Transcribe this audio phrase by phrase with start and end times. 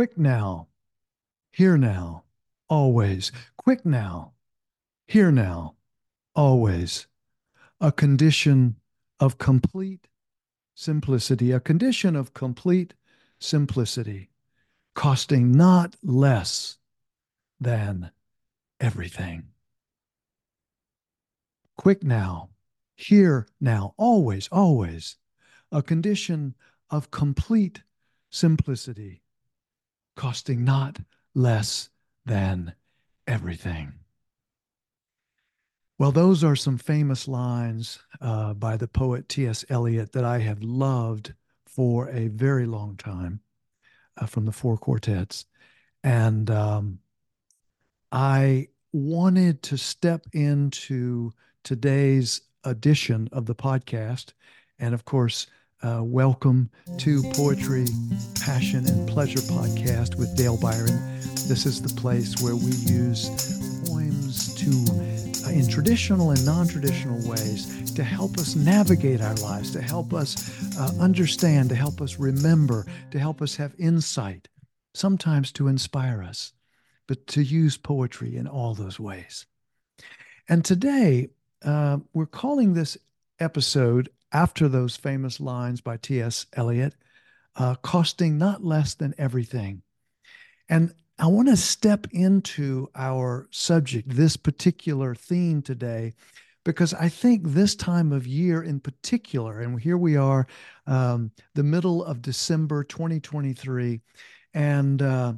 [0.00, 0.66] Quick now,
[1.52, 2.24] here now,
[2.70, 3.30] always.
[3.58, 4.32] Quick now,
[5.06, 5.74] here now,
[6.34, 7.06] always.
[7.82, 8.76] A condition
[9.20, 10.08] of complete
[10.74, 12.94] simplicity, a condition of complete
[13.38, 14.30] simplicity,
[14.94, 16.78] costing not less
[17.60, 18.10] than
[18.80, 19.48] everything.
[21.76, 22.48] Quick now,
[22.96, 25.18] here now, always, always.
[25.70, 26.54] A condition
[26.88, 27.82] of complete
[28.30, 29.20] simplicity,
[30.20, 30.98] costing not
[31.34, 31.88] less
[32.26, 32.74] than
[33.26, 33.90] everything.
[35.98, 39.64] Well, those are some famous lines uh, by the poet T.S.
[39.70, 41.32] Eliot that I have loved
[41.64, 43.40] for a very long time
[44.18, 45.46] uh, from the four quartets.
[46.04, 46.98] And um,
[48.12, 51.32] I wanted to step into
[51.64, 54.34] today's edition of the podcast.
[54.78, 55.46] And of course,
[55.82, 57.86] uh, welcome to Poetry,
[58.40, 61.18] Passion, and Pleasure podcast with Dale Biron.
[61.48, 63.28] This is the place where we use
[63.88, 69.70] poems to uh, in traditional and non traditional ways to help us navigate our lives,
[69.72, 74.48] to help us uh, understand, to help us remember, to help us have insight,
[74.94, 76.52] sometimes to inspire us,
[77.06, 79.46] but to use poetry in all those ways.
[80.46, 81.30] And today,
[81.64, 82.98] uh, we're calling this
[83.38, 86.46] episode after those famous lines by T.S.
[86.54, 86.94] Eliot,
[87.56, 89.82] uh, costing not less than everything.
[90.68, 96.14] And I want to step into our subject, this particular theme today,
[96.64, 100.46] because I think this time of year in particular, and here we are,
[100.86, 104.00] um, the middle of December 2023,
[104.54, 105.34] and uh,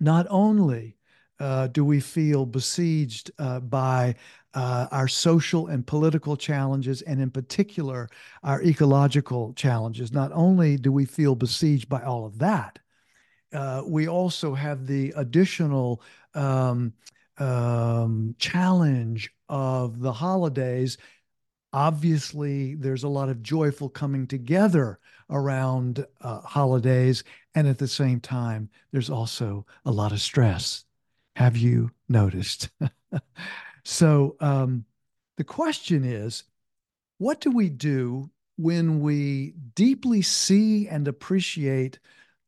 [0.00, 0.95] not only
[1.40, 4.14] uh, do we feel besieged uh, by
[4.54, 8.08] uh, our social and political challenges, and in particular,
[8.42, 12.78] our ecological challenges, not only do we feel besieged by all of that,
[13.52, 16.02] uh, we also have the additional
[16.34, 16.92] um,
[17.38, 20.98] um, challenge of the holidays.
[21.72, 24.98] Obviously, there's a lot of joyful coming together
[25.30, 27.24] around uh, holidays.
[27.54, 30.84] And at the same time, there's also a lot of stress.
[31.36, 32.70] Have you noticed?
[33.84, 34.86] so, um,
[35.36, 36.44] the question is
[37.18, 41.98] what do we do when we deeply see and appreciate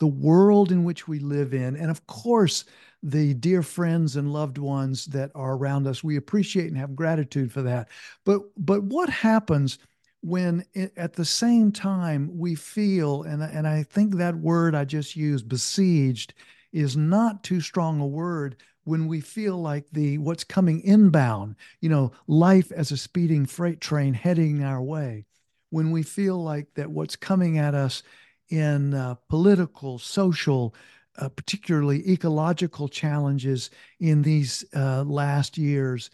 [0.00, 2.64] the world in which we live in, and of course,
[3.02, 6.02] the dear friends and loved ones that are around us.
[6.02, 7.90] We appreciate and have gratitude for that.
[8.24, 9.78] But but what happens
[10.22, 14.86] when it, at the same time we feel and and I think that word I
[14.86, 16.32] just used besieged
[16.72, 18.56] is not too strong a word
[18.88, 23.82] when we feel like the what's coming inbound, you know, life as a speeding freight
[23.82, 25.26] train heading our way.
[25.68, 28.02] When we feel like that what's coming at us
[28.48, 30.74] in uh, political, social,
[31.18, 33.68] uh, particularly ecological challenges
[34.00, 36.08] in these uh, last years.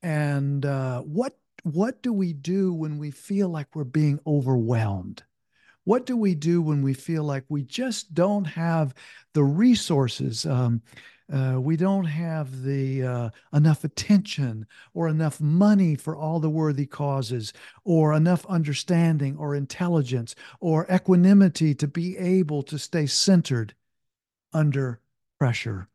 [0.00, 5.24] And uh, what what do we do when we feel like we're being overwhelmed?
[5.82, 8.94] What do we do when we feel like we just don't have
[9.32, 10.46] the resources?
[10.46, 10.80] Um,
[11.32, 16.84] uh, we don't have the uh, enough attention or enough money for all the worthy
[16.84, 17.52] causes
[17.84, 23.74] or enough understanding or intelligence or equanimity to be able to stay centered
[24.52, 25.00] under
[25.38, 25.88] pressure.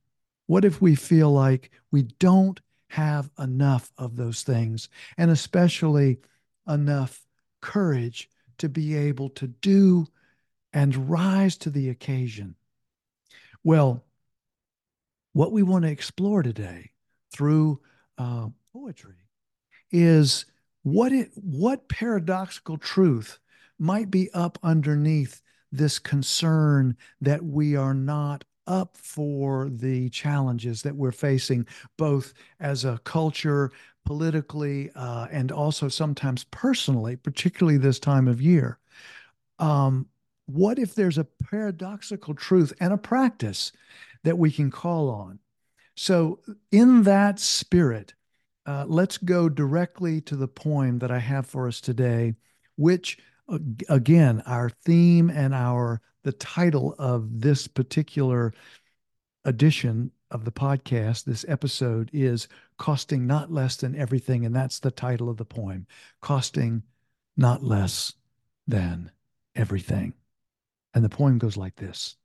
[0.48, 6.20] What if we feel like we don't have enough of those things and especially
[6.68, 7.24] enough
[7.62, 10.08] courage to be able to do
[10.74, 12.56] and rise to the occasion?
[13.64, 14.04] Well
[15.34, 16.92] what we want to explore today
[17.32, 17.80] through
[18.18, 19.16] uh, poetry
[19.92, 20.46] is
[20.84, 23.40] what it what paradoxical truth
[23.78, 25.42] might be up underneath
[25.72, 31.66] this concern that we are not up for the challenges that we're facing
[31.98, 33.72] both as a culture
[34.06, 38.80] politically uh, and also sometimes personally particularly this time of year.
[39.58, 40.08] Um,
[40.46, 43.72] what if there's a paradoxical truth and a practice
[44.24, 45.40] that we can call on.
[45.96, 46.40] So,
[46.72, 48.14] in that spirit,
[48.66, 52.36] uh, let's go directly to the poem that I have for us today,
[52.76, 53.18] which,
[53.90, 58.54] again, our theme and our the title of this particular
[59.46, 64.46] edition of the podcast, this episode is Costing Not Less Than Everything.
[64.46, 65.88] And that's the title of the poem
[66.22, 66.84] Costing
[67.36, 68.14] Not Less
[68.68, 69.12] Than
[69.56, 70.14] Everything.
[70.94, 72.16] And the poem goes like this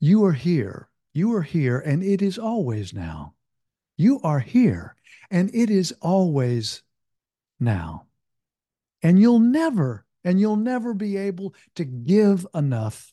[0.00, 0.88] you are here.
[1.12, 3.34] You are here, and it is always now.
[3.96, 4.94] You are here,
[5.30, 6.82] and it is always
[7.58, 8.06] now.
[9.02, 13.12] And you'll never, and you'll never be able to give enough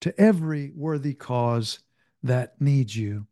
[0.00, 1.78] to every worthy cause
[2.22, 3.26] that needs you.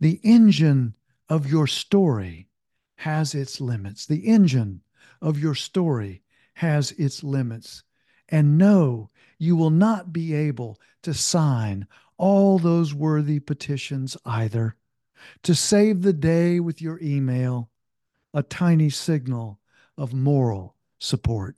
[0.00, 0.94] The engine
[1.28, 2.48] of your story
[2.96, 4.06] has its limits.
[4.06, 4.82] The engine
[5.20, 6.22] of your story
[6.54, 7.82] has its limits.
[8.28, 11.86] And no, you will not be able to sign
[12.16, 14.76] all those worthy petitions either.
[15.42, 17.70] To save the day with your email,
[18.32, 19.60] a tiny signal
[19.96, 21.56] of moral support.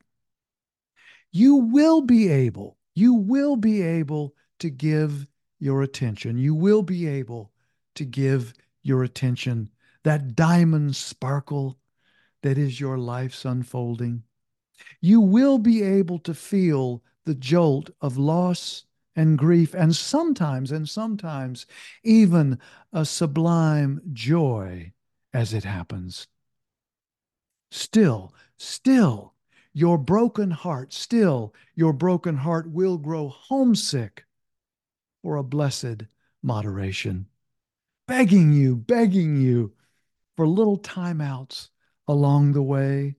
[1.30, 5.26] You will be able, you will be able to give
[5.58, 6.38] your attention.
[6.38, 7.52] You will be able
[7.96, 9.70] to give your attention
[10.04, 11.78] that diamond sparkle
[12.42, 14.22] that is your life's unfolding.
[15.00, 20.88] You will be able to feel the jolt of loss and grief, and sometimes, and
[20.88, 21.66] sometimes
[22.02, 22.58] even
[22.90, 24.90] a sublime joy
[25.34, 26.26] as it happens.
[27.70, 29.34] Still, still,
[29.74, 34.24] your broken heart, still, your broken heart will grow homesick
[35.22, 36.04] for a blessed
[36.42, 37.26] moderation,
[38.06, 39.74] begging you, begging you
[40.34, 41.68] for little timeouts
[42.06, 43.16] along the way,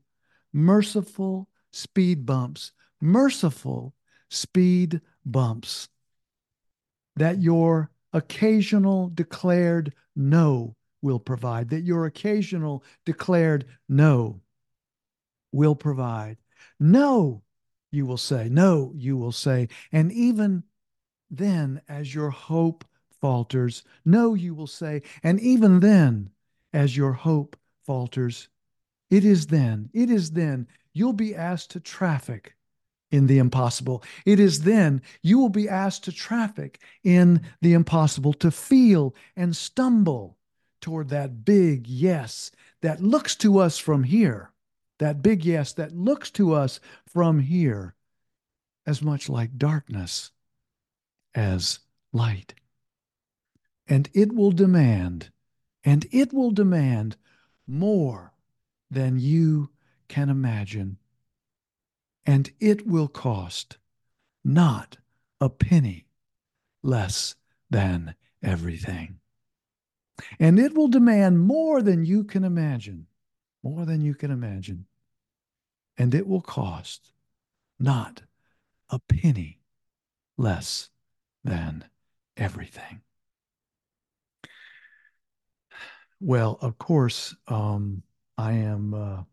[0.52, 3.94] merciful speed bumps, merciful
[4.30, 5.90] speed bumps
[7.16, 14.42] that your occasional declared no will provide, that your occasional declared no
[15.52, 16.38] will provide.
[16.80, 17.44] No,
[17.92, 18.50] you will say.
[18.50, 19.68] No, you will say.
[19.92, 20.64] And even
[21.30, 22.86] then, as your hope
[23.22, 25.02] falters, no, you will say.
[25.24, 26.30] And even then,
[26.74, 28.50] as your hope falters,
[29.10, 32.56] it is then, it is then you'll be asked to traffic
[33.12, 34.04] in the impossible.
[34.26, 39.56] It is then you will be asked to traffic in the impossible, to feel and
[39.56, 40.38] stumble
[40.82, 42.52] toward that big yes
[42.82, 44.52] that looks to us from here,
[45.00, 47.96] that big yes that looks to us from here
[48.86, 50.32] as much like darkness
[51.36, 51.80] as
[52.14, 52.54] light.
[53.88, 55.32] And it will demand,
[55.84, 57.18] and it will demand
[57.68, 58.34] more
[58.92, 59.70] than you
[60.08, 60.99] can imagine.
[62.30, 63.80] And it will cost
[64.44, 64.98] not
[65.42, 66.06] a penny
[66.84, 67.34] less
[67.72, 69.20] than everything.
[70.40, 73.08] And it will demand more than you can imagine,
[73.64, 74.86] more than you can imagine.
[75.98, 77.14] And it will cost
[77.80, 78.22] not
[78.92, 79.62] a penny
[80.38, 80.92] less
[81.44, 81.84] than
[82.38, 83.02] everything.
[86.20, 88.04] Well, of course, um,
[88.38, 89.24] I am uh,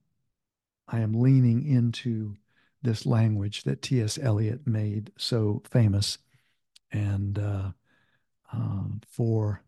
[0.89, 2.39] I am leaning into
[2.87, 4.17] this language that T.S.
[4.17, 6.19] Eliot made so famous,
[6.93, 7.71] and uh,
[8.53, 9.61] um, for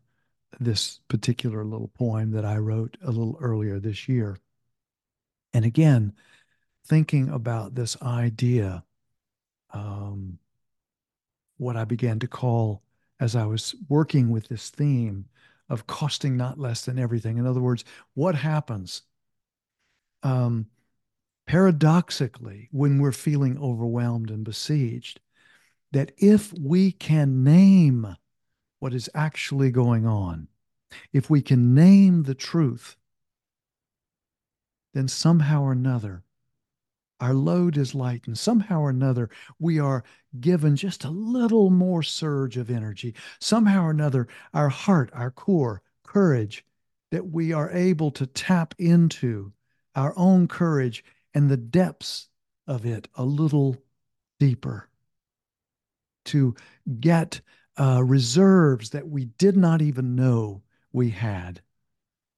[0.59, 4.37] this particular little poem that I wrote a little earlier this year.
[5.53, 6.13] And again,
[6.85, 8.83] thinking about this idea,
[9.73, 10.39] um,
[11.57, 12.81] what I began to call
[13.19, 15.25] as I was working with this theme
[15.67, 17.37] of costing not less than everything.
[17.37, 17.83] In other words,
[18.13, 19.03] what happens
[20.23, 20.67] um,
[21.49, 25.19] paradoxically when we're feeling overwhelmed and besieged,
[25.91, 28.15] that if we can name
[28.77, 30.47] what is actually going on,
[31.11, 32.95] if we can name the truth,
[34.93, 36.21] then somehow or another,
[37.19, 38.37] our load is lightened.
[38.37, 40.03] Somehow or another, we are
[40.39, 43.15] given just a little more surge of energy.
[43.39, 46.63] Somehow or another, our heart, our core, courage,
[47.09, 49.51] that we are able to tap into
[49.95, 52.29] our own courage and the depths
[52.67, 53.77] of it a little
[54.39, 54.89] deeper,
[56.25, 56.55] to
[56.99, 57.41] get
[57.79, 61.61] uh, reserves that we did not even know we had,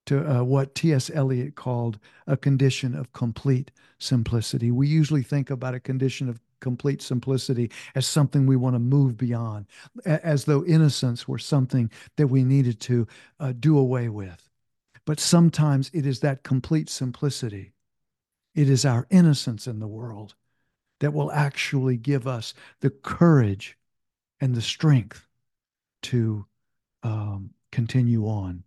[0.06, 1.10] to uh, what T.S.
[1.12, 4.70] Eliot called a condition of complete simplicity.
[4.70, 9.16] We usually think about a condition of complete simplicity as something we want to move
[9.16, 9.66] beyond,
[10.04, 13.06] as though innocence were something that we needed to
[13.40, 14.48] uh, do away with.
[15.04, 17.72] But sometimes it is that complete simplicity,
[18.54, 20.34] it is our innocence in the world
[21.00, 23.76] that will actually give us the courage
[24.40, 25.26] and the strength
[26.02, 26.46] to
[27.02, 28.62] um, continue on.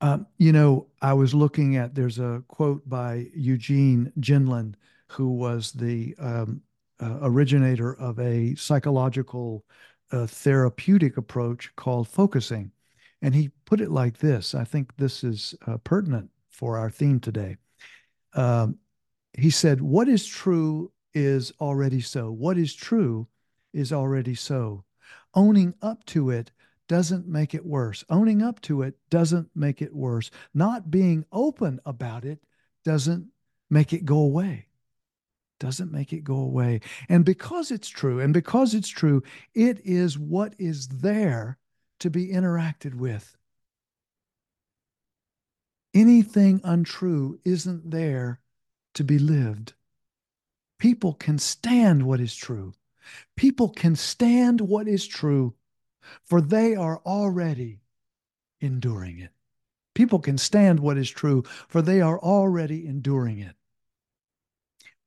[0.00, 4.74] Um, you know, I was looking at, there's a quote by Eugene Gendlin,
[5.08, 6.62] who was the um,
[7.00, 9.64] uh, originator of a psychological
[10.12, 12.70] uh, therapeutic approach called focusing.
[13.22, 17.20] And he put it like this I think this is uh, pertinent for our theme
[17.20, 17.56] today.
[18.34, 18.78] Um,
[19.34, 22.30] he said, What is true is already so.
[22.30, 23.28] What is true
[23.72, 24.84] is already so.
[25.34, 26.50] Owning up to it
[26.88, 28.04] doesn't make it worse.
[28.10, 30.30] Owning up to it doesn't make it worse.
[30.54, 32.40] Not being open about it
[32.84, 33.28] doesn't
[33.70, 34.66] make it go away.
[35.60, 36.80] doesn't make it go away.
[37.08, 39.22] And because it's true, and because it's true,
[39.54, 41.58] it is what is there
[42.00, 43.37] to be interacted with.
[45.94, 48.40] Anything untrue isn't there
[48.94, 49.74] to be lived.
[50.78, 52.74] People can stand what is true.
[53.36, 55.54] People can stand what is true,
[56.24, 57.80] for they are already
[58.60, 59.32] enduring it.
[59.94, 63.57] People can stand what is true, for they are already enduring it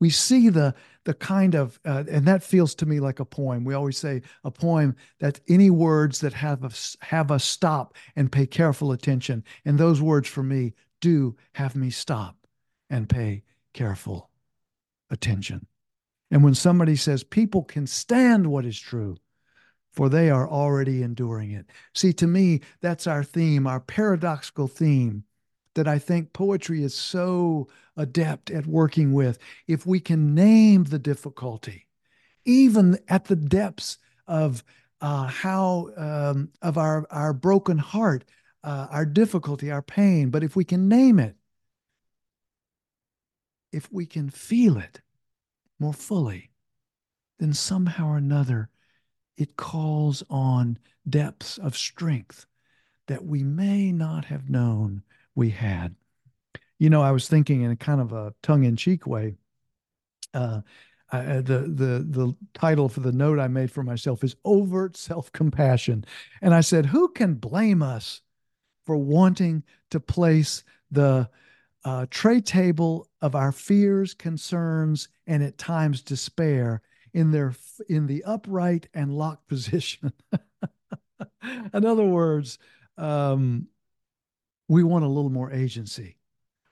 [0.02, 0.74] we see the
[1.06, 3.64] the kind of uh, and that feels to me like a poem.
[3.64, 8.32] We always say a poem that any words that have us have us stop and
[8.32, 9.46] pay careful attention.
[9.64, 12.36] And those words for me do have me stop
[12.90, 13.44] and pay
[13.74, 14.30] careful
[15.10, 15.68] attention.
[16.32, 19.16] And when somebody says people can stand what is true
[19.94, 21.68] for they are already enduring it.
[21.94, 25.26] See to me that's our theme our paradoxical theme
[25.76, 29.38] that I think poetry is so adept at working with.
[29.68, 31.88] If we can name the difficulty,
[32.46, 33.98] even at the depths
[34.28, 34.64] of
[35.02, 38.24] uh, how um, of our our broken heart,
[38.64, 41.36] uh, our difficulty, our pain, but if we can name it,
[43.72, 45.02] if we can feel it
[45.80, 46.52] more fully,
[47.40, 48.70] then somehow or another,
[49.38, 50.78] it calls on
[51.10, 52.46] depths of strength
[53.08, 55.04] that we may not have known
[55.36, 55.96] we had.
[56.80, 59.36] You know, I was thinking in a kind of a tongue in cheek way.
[60.34, 60.62] Uh,
[61.12, 65.32] I, the the the title for the note I made for myself is overt self
[65.32, 66.06] compassion,
[66.42, 68.22] and I said, who can blame us
[68.86, 71.30] for wanting to place the
[71.84, 76.82] uh, tray table of our fears, concerns, and at times despair
[77.14, 77.54] in their
[77.90, 80.14] in the upright and locked position.
[81.74, 82.58] in other words,
[82.98, 83.68] um,
[84.72, 86.16] we want a little more agency.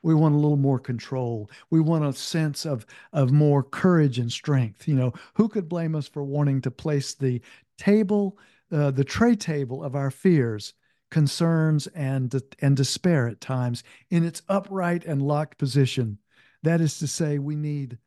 [0.03, 1.51] We want a little more control.
[1.69, 4.87] We want a sense of of more courage and strength.
[4.87, 7.41] You know, who could blame us for wanting to place the
[7.77, 8.39] table,
[8.71, 10.73] uh, the tray table of our fears,
[11.11, 16.19] concerns, and and despair at times in its upright and locked position?
[16.63, 17.97] That is to say, we need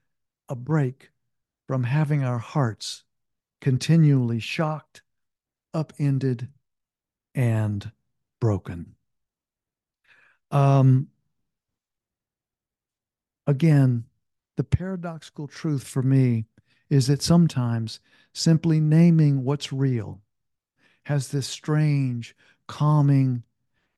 [0.48, 1.10] a break
[1.68, 3.04] from having our hearts
[3.60, 5.02] continually shocked,
[5.74, 6.48] upended,
[7.34, 7.92] and
[8.40, 8.94] broken.
[10.52, 11.08] Um,
[13.46, 14.04] again,
[14.56, 16.44] the paradoxical truth for me
[16.90, 18.00] is that sometimes
[18.34, 20.20] simply naming what's real
[21.04, 22.36] has this strange,
[22.68, 23.42] calming,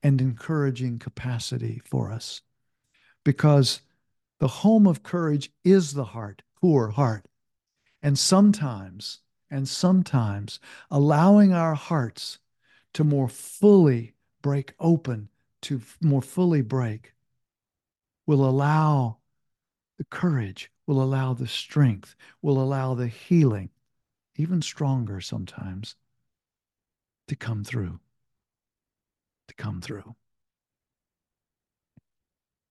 [0.02, 2.40] and encouraging capacity for us.
[3.24, 3.80] Because
[4.38, 7.26] the home of courage is the heart, poor heart.
[8.02, 9.20] And sometimes,
[9.50, 12.38] and sometimes allowing our hearts
[12.92, 15.30] to more fully break open
[15.64, 17.14] to more fully break
[18.26, 19.18] will allow
[19.98, 23.70] the courage, will allow the strength, will allow the healing,
[24.36, 25.96] even stronger sometimes,
[27.28, 27.98] to come through.
[29.48, 30.14] To come through.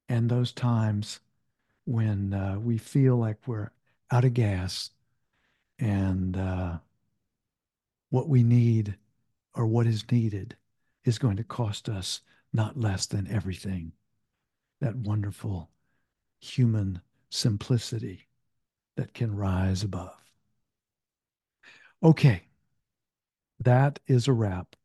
[0.09, 1.19] And those times
[1.85, 3.71] when uh, we feel like we're
[4.11, 4.91] out of gas
[5.79, 6.77] and uh,
[8.09, 8.95] what we need
[9.55, 10.55] or what is needed
[11.03, 12.21] is going to cost us
[12.53, 13.91] not less than everything.
[14.79, 15.69] That wonderful
[16.39, 18.27] human simplicity
[18.95, 20.15] that can rise above.
[22.03, 22.43] Okay,
[23.61, 24.75] that is a wrap.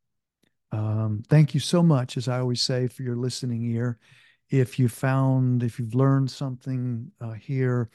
[0.70, 3.98] Um, thank you so much, as I always say, for your listening ear.
[4.50, 7.90] If you found, if you've learned something uh, here,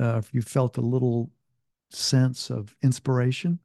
[0.00, 1.30] uh, if you felt a little
[1.90, 3.58] sense of inspiration,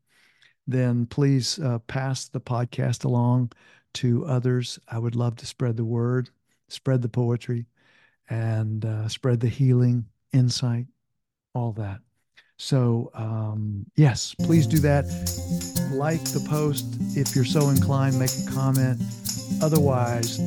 [0.65, 3.51] then please uh, pass the podcast along
[3.93, 4.79] to others.
[4.87, 6.29] I would love to spread the word,
[6.67, 7.65] spread the poetry,
[8.29, 10.87] and uh, spread the healing, insight,
[11.53, 11.99] all that.
[12.57, 15.05] So, um, yes, please do that.
[15.91, 16.85] Like the post
[17.15, 19.01] if you're so inclined, make a comment.
[19.61, 20.39] Otherwise,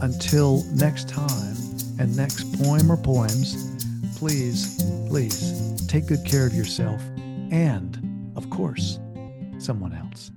[0.00, 1.56] until next time
[1.98, 3.74] and next poem or poems,
[4.16, 7.00] please, please take good care of yourself
[7.50, 8.98] and, of course,
[9.58, 10.30] someone else.